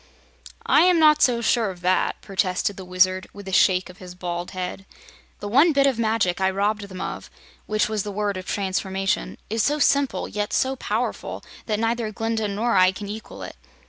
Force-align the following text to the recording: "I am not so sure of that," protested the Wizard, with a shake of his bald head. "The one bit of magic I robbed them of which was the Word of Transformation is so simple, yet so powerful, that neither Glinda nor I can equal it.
"I 0.65 0.81
am 0.81 0.97
not 0.97 1.21
so 1.21 1.41
sure 1.41 1.69
of 1.69 1.81
that," 1.81 2.19
protested 2.23 2.75
the 2.75 2.83
Wizard, 2.83 3.27
with 3.33 3.47
a 3.47 3.51
shake 3.51 3.87
of 3.87 3.99
his 3.99 4.15
bald 4.15 4.49
head. 4.49 4.87
"The 5.41 5.47
one 5.47 5.73
bit 5.73 5.85
of 5.85 5.99
magic 5.99 6.41
I 6.41 6.49
robbed 6.49 6.87
them 6.89 6.99
of 6.99 7.29
which 7.67 7.87
was 7.87 8.01
the 8.01 8.11
Word 8.11 8.35
of 8.35 8.47
Transformation 8.47 9.37
is 9.47 9.61
so 9.61 9.77
simple, 9.77 10.27
yet 10.27 10.53
so 10.53 10.75
powerful, 10.75 11.43
that 11.67 11.77
neither 11.79 12.11
Glinda 12.11 12.47
nor 12.47 12.75
I 12.75 12.91
can 12.91 13.07
equal 13.09 13.43
it. 13.43 13.55